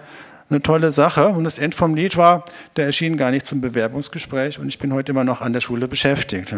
[0.48, 1.26] eine tolle Sache.
[1.26, 2.44] Und das End vom Lied war,
[2.76, 5.88] der erschien gar nicht zum Bewerbungsgespräch und ich bin heute immer noch an der Schule
[5.88, 6.54] beschäftigt.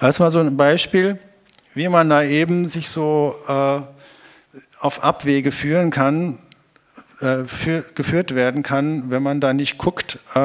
[0.00, 1.18] Das war so ein Beispiel,
[1.74, 3.80] wie man da eben sich so äh,
[4.80, 6.38] auf Abwege führen kann,
[7.22, 10.38] äh, für, geführt werden kann, wenn man da nicht guckt, äh,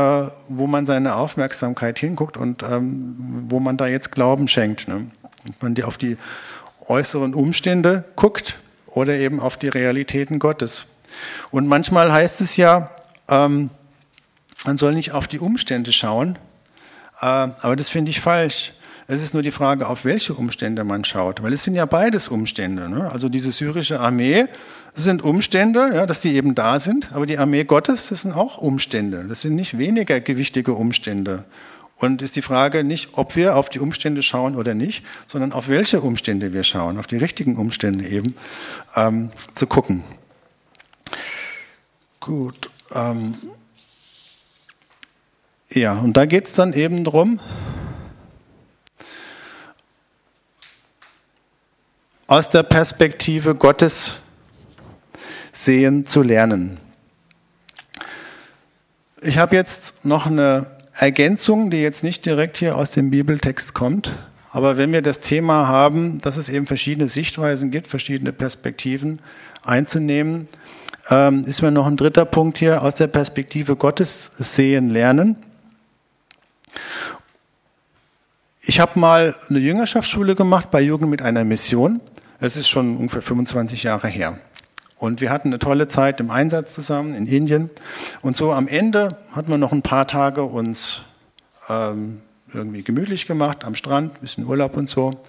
[0.48, 4.88] wo man seine Aufmerksamkeit hinguckt und ähm, wo man da jetzt Glauben schenkt.
[4.88, 5.08] Ne?
[5.46, 6.18] Und man die auf die
[6.88, 10.86] äußeren Umstände guckt oder eben auf die Realitäten Gottes.
[11.50, 12.92] Und manchmal heißt es ja,
[13.28, 13.72] ähm,
[14.66, 16.38] man soll nicht auf die Umstände schauen,
[17.22, 18.74] äh, aber das finde ich falsch.
[19.08, 22.28] Es ist nur die Frage, auf welche Umstände man schaut, weil es sind ja beides
[22.28, 22.90] Umstände.
[22.90, 23.10] Ne?
[23.10, 24.46] Also diese syrische Armee
[25.04, 28.58] sind Umstände, ja, dass die eben da sind, aber die Armee Gottes, das sind auch
[28.58, 29.26] Umstände.
[29.28, 31.46] Das sind nicht weniger gewichtige Umstände.
[31.98, 35.68] Und ist die Frage nicht, ob wir auf die Umstände schauen oder nicht, sondern auf
[35.68, 38.36] welche Umstände wir schauen, auf die richtigen Umstände eben
[38.96, 40.04] ähm, zu gucken.
[42.20, 42.70] Gut.
[42.94, 43.36] Ähm,
[45.70, 47.40] ja, und da geht es dann eben darum,
[52.28, 54.18] aus der Perspektive Gottes
[55.58, 56.80] sehen zu lernen.
[59.22, 64.16] Ich habe jetzt noch eine Ergänzung, die jetzt nicht direkt hier aus dem Bibeltext kommt.
[64.52, 69.20] Aber wenn wir das Thema haben, dass es eben verschiedene Sichtweisen gibt, verschiedene Perspektiven
[69.64, 70.48] einzunehmen,
[71.10, 75.38] ähm, ist mir noch ein dritter Punkt hier aus der Perspektive Gottes sehen lernen.
[78.62, 82.00] Ich habe mal eine Jüngerschaftsschule gemacht bei Jugend mit einer Mission.
[82.40, 84.38] Es ist schon ungefähr 25 Jahre her.
[84.98, 87.70] Und wir hatten eine tolle Zeit im Einsatz zusammen in Indien.
[88.22, 91.04] Und so am Ende hatten wir noch ein paar Tage uns
[91.70, 92.22] ähm,
[92.54, 95.20] irgendwie gemütlich gemacht am Strand, bisschen Urlaub und so.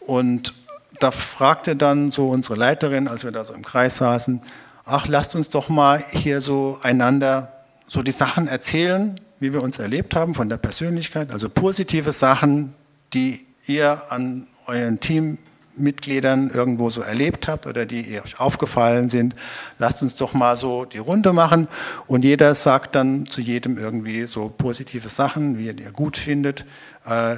[0.00, 0.54] Und
[0.98, 4.42] da fragte dann so unsere Leiterin, als wir da so im Kreis saßen,
[4.84, 7.52] ach, lasst uns doch mal hier so einander
[7.86, 12.74] so die Sachen erzählen, wie wir uns erlebt haben von der Persönlichkeit, also positive Sachen,
[13.14, 15.38] die ihr an euren Team
[15.76, 19.34] Mitgliedern irgendwo so erlebt habt oder die euch aufgefallen sind.
[19.78, 21.68] Lasst uns doch mal so die Runde machen
[22.06, 26.64] und jeder sagt dann zu jedem irgendwie so positive Sachen, wie er gut findet,
[27.04, 27.36] äh,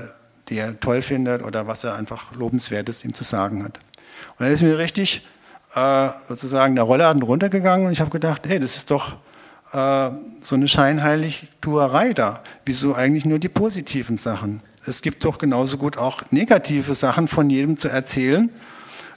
[0.49, 3.79] die er toll findet oder was er einfach lobenswertes ihm zu sagen hat.
[4.39, 5.27] Und dann ist mir richtig
[5.75, 9.17] äh, sozusagen der Rollladen runtergegangen und ich habe gedacht, hey, das ist doch
[9.73, 12.43] äh, so eine Scheinheiligtuerei da?
[12.65, 14.63] Wieso eigentlich nur die positiven Sachen?
[14.85, 18.51] Es gibt doch genauso gut auch negative Sachen von jedem zu erzählen.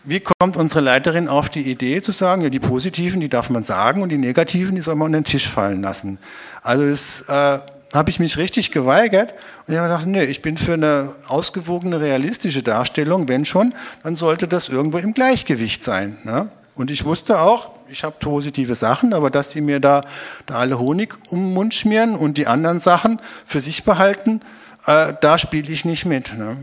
[0.03, 3.63] Wie kommt unsere Leiterin auf die Idee zu sagen, ja, die positiven, die darf man
[3.63, 6.19] sagen und die negativen, die soll man unter den Tisch fallen lassen?
[6.61, 7.59] Also das äh,
[7.91, 9.33] habe ich mich richtig geweigert
[9.65, 13.73] und ich habe gedacht, nee, ich bin für eine ausgewogene, realistische Darstellung, wenn schon,
[14.03, 16.17] dann sollte das irgendwo im Gleichgewicht sein.
[16.23, 16.49] Ne?
[16.75, 20.03] Und ich wusste auch, ich habe positive Sachen, aber dass sie mir da,
[20.45, 24.41] da alle Honig um den Mund schmieren und die anderen Sachen für sich behalten,
[24.85, 26.37] äh, da spiele ich nicht mit.
[26.37, 26.57] Ne?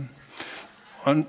[1.04, 1.28] Und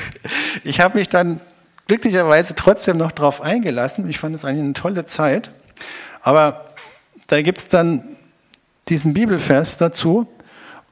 [0.64, 1.40] ich habe mich dann
[1.86, 4.08] glücklicherweise trotzdem noch drauf eingelassen.
[4.08, 5.50] Ich fand es eigentlich eine tolle Zeit.
[6.20, 6.66] Aber
[7.26, 8.04] da gibt es dann
[8.88, 10.26] diesen Bibelvers dazu,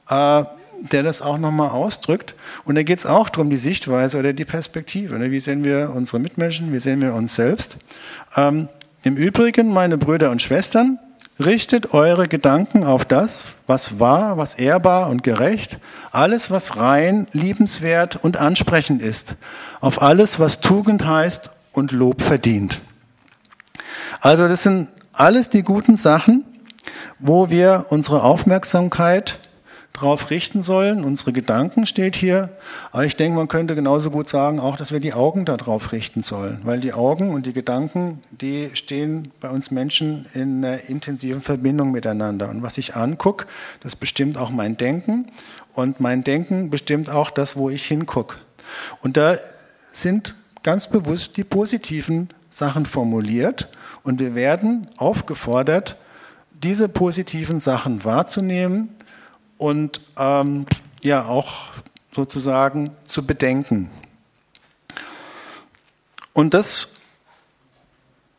[0.08, 0.44] äh,
[0.80, 2.34] der das auch nochmal ausdrückt.
[2.64, 5.18] Und da geht es auch darum, die Sichtweise oder die Perspektive.
[5.18, 5.30] Ne?
[5.30, 7.76] Wie sehen wir unsere Mitmenschen, wie sehen wir uns selbst?
[8.36, 8.68] Ähm,
[9.02, 10.98] Im Übrigen, meine Brüder und Schwestern,
[11.40, 15.78] richtet eure Gedanken auf das, was wahr, was ehrbar und gerecht,
[16.12, 19.36] alles, was rein, liebenswert und ansprechend ist,
[19.80, 22.80] auf alles, was Tugend heißt und Lob verdient.
[24.20, 26.44] Also das sind alles die guten Sachen,
[27.18, 29.38] wo wir unsere Aufmerksamkeit
[30.00, 31.04] drauf richten sollen.
[31.04, 32.50] Unsere Gedanken steht hier.
[32.92, 36.22] Aber ich denke, man könnte genauso gut sagen, auch, dass wir die Augen darauf richten
[36.22, 36.60] sollen.
[36.64, 41.92] Weil die Augen und die Gedanken, die stehen bei uns Menschen in einer intensiven Verbindung
[41.92, 42.48] miteinander.
[42.48, 43.46] Und was ich angucke,
[43.80, 45.26] das bestimmt auch mein Denken.
[45.74, 48.36] Und mein Denken bestimmt auch das, wo ich hingucke.
[49.02, 49.36] Und da
[49.92, 53.68] sind ganz bewusst die positiven Sachen formuliert.
[54.02, 55.96] Und wir werden aufgefordert,
[56.52, 58.90] diese positiven Sachen wahrzunehmen
[59.60, 60.64] und ähm,
[61.02, 61.52] ja auch
[62.12, 63.90] sozusagen zu bedenken.
[66.32, 66.96] Und das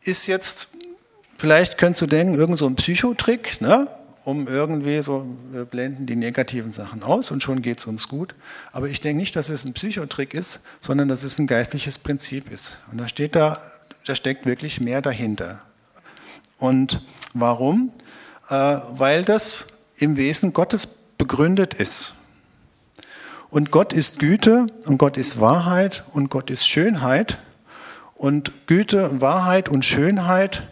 [0.02, 0.70] ist jetzt,
[1.38, 3.86] vielleicht könntest du denken, irgend so ein Psychotrick, ne?
[4.24, 8.34] um irgendwie so, wir blenden die negativen Sachen aus und schon geht es uns gut.
[8.72, 12.50] Aber ich denke nicht, dass es ein Psychotrick ist, sondern dass es ein geistliches Prinzip
[12.50, 12.78] ist.
[12.90, 13.62] Und da steht da,
[14.04, 15.60] da steckt wirklich mehr dahinter.
[16.58, 17.00] Und
[17.32, 17.92] warum?
[18.48, 20.88] Äh, weil das im Wesen Gottes
[21.22, 22.14] begründet ist.
[23.48, 27.38] Und Gott ist Güte und Gott ist Wahrheit und Gott ist Schönheit.
[28.16, 30.64] Und Güte, Wahrheit und Schönheit,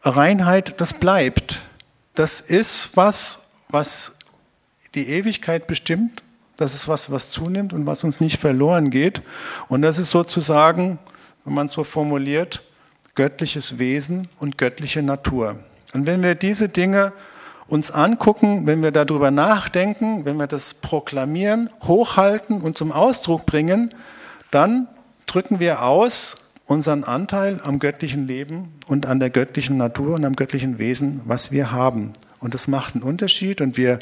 [0.00, 1.60] Reinheit, das bleibt.
[2.14, 4.16] Das ist was, was
[4.94, 6.22] die Ewigkeit bestimmt.
[6.56, 9.20] Das ist was, was zunimmt und was uns nicht verloren geht.
[9.68, 10.98] Und das ist sozusagen,
[11.44, 12.62] wenn man es so formuliert,
[13.14, 15.58] göttliches Wesen und göttliche Natur.
[15.92, 17.12] Und wenn wir diese Dinge
[17.68, 23.94] uns angucken, wenn wir darüber nachdenken, wenn wir das proklamieren, hochhalten und zum Ausdruck bringen,
[24.50, 24.86] dann
[25.26, 30.36] drücken wir aus unseren Anteil am göttlichen Leben und an der göttlichen Natur und am
[30.36, 32.12] göttlichen Wesen, was wir haben.
[32.40, 33.98] Und das macht einen Unterschied und wir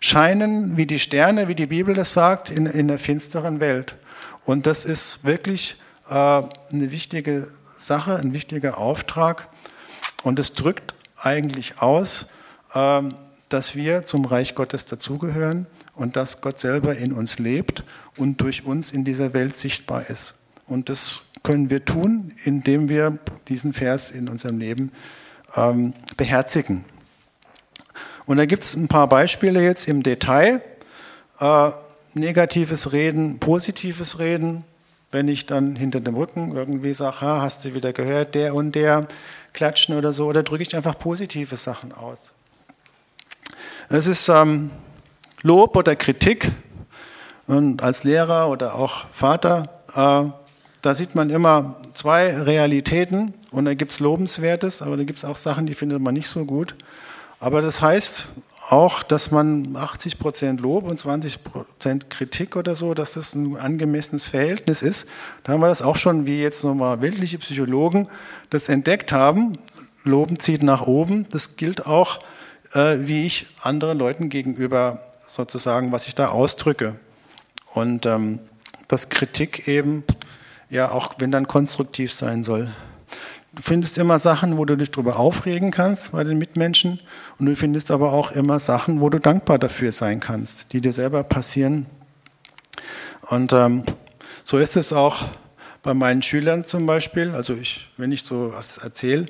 [0.00, 3.96] scheinen wie die Sterne, wie die Bibel das sagt, in, in der finsteren Welt.
[4.44, 5.76] Und das ist wirklich
[6.08, 9.48] äh, eine wichtige Sache, ein wichtiger Auftrag.
[10.22, 12.26] Und es drückt eigentlich aus,
[12.72, 17.84] dass wir zum Reich Gottes dazugehören und dass Gott selber in uns lebt
[18.16, 20.40] und durch uns in dieser Welt sichtbar ist.
[20.66, 24.92] Und das können wir tun, indem wir diesen Vers in unserem Leben
[25.54, 26.84] ähm, beherzigen.
[28.26, 30.60] Und da gibt es ein paar Beispiele jetzt im Detail.
[31.38, 31.70] Äh,
[32.14, 34.64] negatives Reden, positives Reden.
[35.12, 38.72] Wenn ich dann hinter dem Rücken irgendwie sage, ha, hast du wieder gehört, der und
[38.72, 39.06] der
[39.52, 42.32] klatschen oder so, oder drücke ich einfach positive Sachen aus.
[43.88, 44.70] Es ist ähm,
[45.42, 46.50] Lob oder Kritik.
[47.46, 50.28] Und als Lehrer oder auch Vater, äh,
[50.82, 55.24] da sieht man immer zwei Realitäten und da gibt es Lobenswertes, aber da gibt es
[55.24, 56.74] auch Sachen, die findet man nicht so gut.
[57.38, 58.26] Aber das heißt
[58.70, 63.56] auch, dass man 80 Prozent Lob und 20 Prozent Kritik oder so, dass das ein
[63.56, 65.08] angemessenes Verhältnis ist.
[65.44, 68.08] Da haben wir das auch schon, wie jetzt nochmal weltliche Psychologen
[68.50, 69.58] das entdeckt haben.
[70.02, 71.28] Loben zieht nach oben.
[71.30, 72.18] Das gilt auch
[72.72, 76.96] äh, wie ich anderen Leuten gegenüber sozusagen, was ich da ausdrücke.
[77.74, 78.40] Und ähm,
[78.88, 80.04] dass Kritik eben
[80.70, 82.70] ja auch, wenn dann konstruktiv sein soll.
[83.54, 87.00] Du findest immer Sachen, wo du dich darüber aufregen kannst bei den Mitmenschen
[87.38, 90.92] und du findest aber auch immer Sachen, wo du dankbar dafür sein kannst, die dir
[90.92, 91.86] selber passieren.
[93.28, 93.84] Und ähm,
[94.44, 95.24] so ist es auch
[95.82, 97.30] bei meinen Schülern zum Beispiel.
[97.30, 99.26] Also ich, wenn ich so erzähle,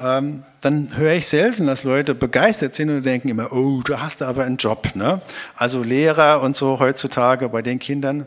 [0.00, 4.22] ähm, dann höre ich selten, dass Leute begeistert sind und denken immer, oh, du hast
[4.22, 4.94] aber einen Job.
[4.94, 5.20] Ne?
[5.56, 8.26] Also Lehrer und so heutzutage bei den Kindern.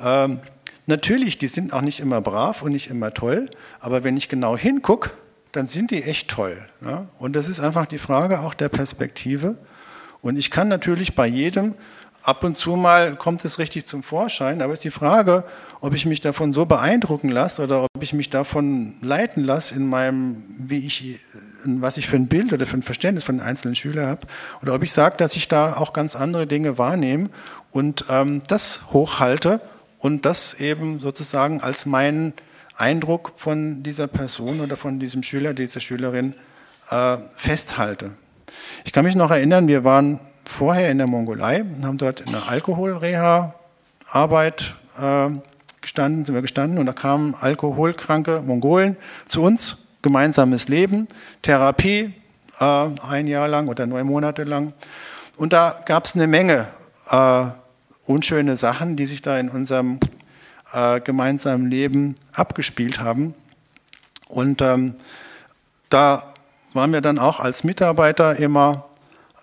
[0.00, 0.40] Ähm,
[0.86, 3.50] natürlich, die sind auch nicht immer brav und nicht immer toll,
[3.80, 5.10] aber wenn ich genau hingucke,
[5.52, 6.56] dann sind die echt toll.
[6.80, 7.08] Ne?
[7.18, 9.56] Und das ist einfach die Frage auch der Perspektive.
[10.22, 11.74] Und ich kann natürlich bei jedem
[12.22, 15.44] ab und zu mal kommt es richtig zum Vorschein, aber es ist die Frage,
[15.80, 19.88] ob ich mich davon so beeindrucken lasse oder ob ich mich davon leiten lasse in
[19.88, 21.20] meinem, wie ich,
[21.64, 24.26] was ich für ein Bild oder für ein Verständnis von den einzelnen Schülern habe,
[24.62, 27.30] oder ob ich sage, dass ich da auch ganz andere Dinge wahrnehme
[27.70, 29.60] und ähm, das hochhalte
[29.98, 32.32] und das eben sozusagen als meinen
[32.76, 36.34] Eindruck von dieser Person oder von diesem Schüler, dieser Schülerin
[36.90, 38.10] äh, festhalte.
[38.84, 42.32] Ich kann mich noch erinnern, wir waren vorher in der Mongolei und haben dort in
[42.32, 45.28] der Alkoholreha-Arbeit äh,
[45.80, 51.08] gestanden, sind wir gestanden und da kamen alkoholkranke Mongolen zu uns, gemeinsames Leben,
[51.42, 52.14] Therapie,
[52.58, 54.72] äh, ein Jahr lang oder neun Monate lang.
[55.36, 56.66] Und da gab es eine Menge
[57.10, 57.44] äh,
[58.06, 59.98] unschöne Sachen, die sich da in unserem
[60.72, 63.34] äh, gemeinsamen Leben abgespielt haben.
[64.28, 64.94] Und ähm,
[65.88, 66.22] da
[66.72, 68.89] waren wir dann auch als Mitarbeiter immer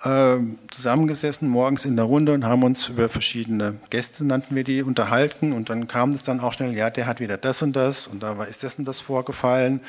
[0.04, 0.38] äh,
[0.72, 5.54] zusammengesessen, morgens in der Runde und haben uns über verschiedene Gäste, nannten wir die, unterhalten.
[5.54, 8.22] Und dann kam es dann auch schnell, ja, der hat wieder das und das und
[8.22, 9.82] da ist das und das vorgefallen.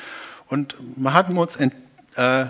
[0.47, 1.73] Und man hat uns ent,
[2.15, 2.45] äh,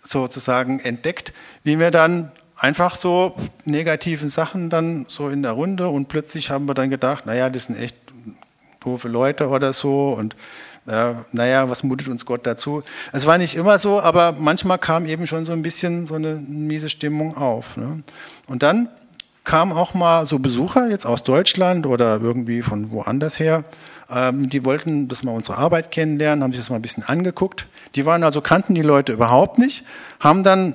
[0.00, 1.32] sozusagen entdeckt,
[1.64, 6.66] wie wir dann einfach so negativen Sachen dann so in der Runde und plötzlich haben
[6.66, 7.96] wir dann gedacht, naja, das sind echt
[8.80, 10.36] doofe Leute oder so und
[10.86, 12.82] ja, naja, was mutet uns Gott dazu?
[13.12, 16.34] Es war nicht immer so, aber manchmal kam eben schon so ein bisschen so eine
[16.34, 17.76] miese Stimmung auf.
[17.76, 18.02] Ne?
[18.48, 18.88] Und dann
[19.44, 23.64] kamen auch mal so Besucher jetzt aus Deutschland oder irgendwie von woanders her.
[24.10, 27.66] Ähm, die wollten das mal unsere Arbeit kennenlernen, haben sich das mal ein bisschen angeguckt.
[27.94, 29.84] Die waren also, kannten die Leute überhaupt nicht,
[30.20, 30.74] haben dann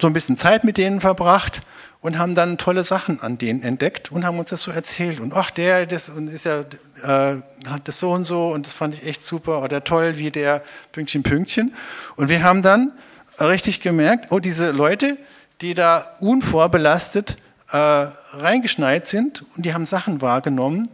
[0.00, 1.62] so ein bisschen Zeit mit denen verbracht
[2.04, 5.20] und haben dann tolle Sachen an denen entdeckt und haben uns das so erzählt.
[5.20, 8.94] Und ach, der das ist ja, äh, hat das so und so und das fand
[8.94, 11.72] ich echt super oder toll, wie der Pünktchen, Pünktchen.
[12.16, 12.92] Und wir haben dann
[13.40, 15.16] richtig gemerkt, oh, diese Leute,
[15.62, 17.38] die da unvorbelastet
[17.72, 20.86] äh, reingeschneit sind und die haben Sachen wahrgenommen,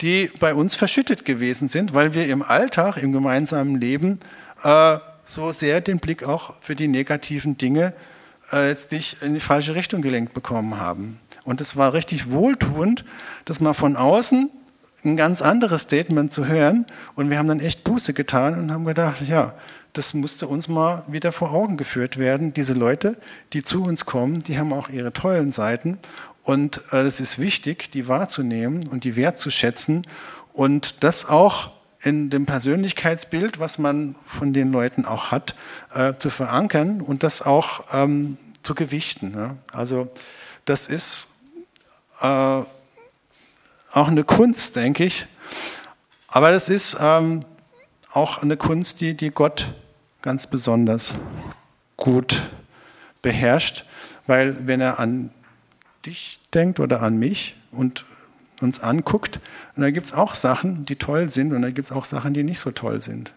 [0.00, 4.18] die bei uns verschüttet gewesen sind, weil wir im Alltag, im gemeinsamen Leben
[4.62, 4.96] äh,
[5.26, 8.13] so sehr den Blick auch für die negativen Dinge äh,
[8.52, 11.18] jetzt nicht in die falsche Richtung gelenkt bekommen haben.
[11.44, 13.04] Und es war richtig wohltuend,
[13.44, 14.50] das mal von außen
[15.04, 16.86] ein ganz anderes Statement zu hören.
[17.14, 19.54] Und wir haben dann echt Buße getan und haben gedacht, ja,
[19.92, 22.52] das musste uns mal wieder vor Augen geführt werden.
[22.52, 23.16] Diese Leute,
[23.52, 25.98] die zu uns kommen, die haben auch ihre tollen Seiten.
[26.42, 30.06] Und es äh, ist wichtig, die wahrzunehmen und die wertzuschätzen
[30.52, 31.70] und das auch
[32.04, 35.54] in dem Persönlichkeitsbild, was man von den Leuten auch hat,
[35.94, 39.30] äh, zu verankern und das auch ähm, zu gewichten.
[39.30, 39.56] Ne?
[39.72, 40.08] Also
[40.66, 41.28] das ist
[42.20, 42.66] äh, auch
[44.08, 45.26] eine Kunst, denke ich.
[46.28, 47.44] Aber das ist ähm,
[48.12, 49.72] auch eine Kunst, die, die Gott
[50.20, 51.14] ganz besonders
[51.96, 52.42] gut
[53.22, 53.84] beherrscht,
[54.26, 55.30] weil wenn er an
[56.04, 58.04] dich denkt oder an mich und
[58.60, 59.40] uns anguckt,
[59.76, 62.34] und da gibt es auch Sachen, die toll sind, und da gibt es auch Sachen,
[62.34, 63.32] die nicht so toll sind.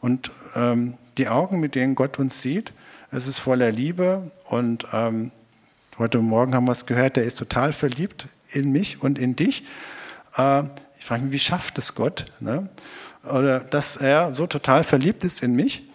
[0.00, 2.72] Und ähm, die Augen, mit denen Gott uns sieht,
[3.10, 4.30] es ist voller Liebe.
[4.44, 5.30] Und ähm,
[5.98, 9.64] heute Morgen haben wir es gehört, der ist total verliebt in mich und in dich.
[10.36, 10.64] Äh,
[10.98, 12.26] ich frage mich, wie schafft es Gott?
[12.40, 12.68] Ne?
[13.24, 15.87] Oder dass er so total verliebt ist in mich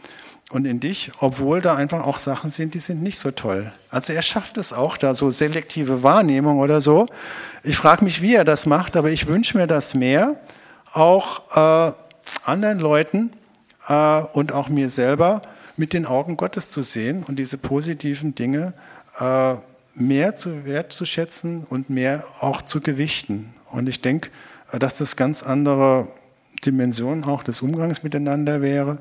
[0.52, 3.72] und in dich, obwohl da einfach auch Sachen sind, die sind nicht so toll.
[3.90, 7.08] Also er schafft es auch, da so selektive Wahrnehmung oder so.
[7.64, 10.36] Ich frage mich, wie er das macht, aber ich wünsche mir das mehr,
[10.92, 11.94] auch äh,
[12.46, 13.34] anderen Leuten
[13.88, 15.42] äh, und auch mir selber
[15.76, 18.74] mit den Augen Gottes zu sehen und diese positiven Dinge
[19.20, 19.56] äh,
[19.96, 23.54] mehr zu wertzuschätzen und mehr auch zu gewichten.
[23.72, 24.30] Und ich denke,
[24.72, 26.08] äh, dass das ganz andere
[26.66, 28.98] Dimension auch des Umgangs miteinander wäre.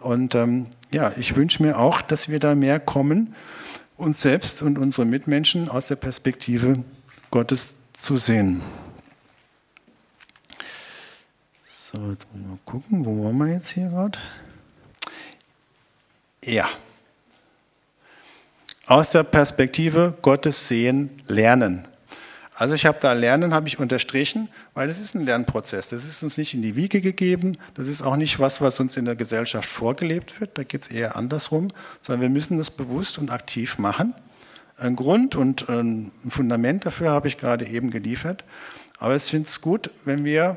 [0.00, 3.34] Und ähm, ja, ich wünsche mir auch, dass wir da mehr kommen,
[3.96, 6.82] uns selbst und unsere Mitmenschen aus der Perspektive
[7.30, 8.60] Gottes zu sehen.
[11.62, 14.18] So, jetzt muss ich mal gucken, wo waren wir jetzt hier gerade?
[16.44, 16.68] Ja.
[18.86, 21.88] Aus der Perspektive Gottes sehen, lernen.
[22.58, 25.90] Also ich habe da Lernen, habe ich unterstrichen, weil das ist ein Lernprozess.
[25.90, 27.58] Das ist uns nicht in die Wiege gegeben.
[27.74, 30.56] Das ist auch nicht was, was uns in der Gesellschaft vorgelebt wird.
[30.56, 34.14] Da geht es eher andersrum, sondern wir müssen das bewusst und aktiv machen.
[34.78, 38.42] Ein Grund und ein Fundament dafür habe ich gerade eben geliefert.
[38.98, 40.56] Aber ich finde es gut, wenn wir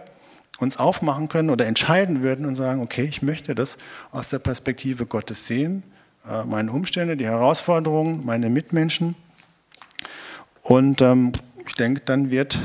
[0.59, 3.77] uns aufmachen können oder entscheiden würden und sagen, okay, ich möchte das
[4.11, 5.83] aus der Perspektive Gottes sehen,
[6.25, 9.15] äh, meine Umstände, die Herausforderungen, meine Mitmenschen.
[10.61, 11.31] Und ähm,
[11.69, 12.57] ich denke, dann wird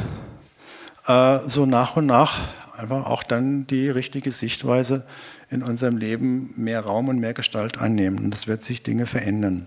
[1.06, 2.40] äh, so nach und nach
[2.76, 5.06] einfach auch dann die richtige Sichtweise
[5.50, 8.18] in unserem Leben mehr Raum und mehr Gestalt annehmen.
[8.18, 9.66] Und das wird sich Dinge verändern.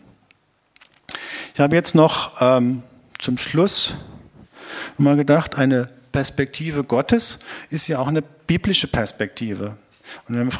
[1.53, 2.81] Ich habe jetzt noch ähm,
[3.19, 3.93] zum Schluss
[4.97, 9.77] mal gedacht, eine Perspektive Gottes ist ja auch eine biblische Perspektive.
[10.27, 10.51] Und wenn wir